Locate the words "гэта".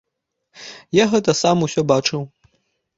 1.13-1.37